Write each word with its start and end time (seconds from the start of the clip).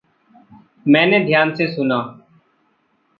मैंने 0.87 1.19
ध्यान 1.19 1.53
से 1.55 1.67
सुना। 1.67 1.99